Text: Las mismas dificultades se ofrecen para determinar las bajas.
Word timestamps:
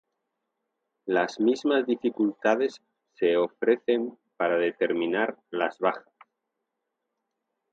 Las 1.05 1.39
mismas 1.39 1.85
dificultades 1.85 2.81
se 3.13 3.37
ofrecen 3.37 4.17
para 4.35 4.57
determinar 4.57 5.37
las 5.51 5.77
bajas. 5.77 6.11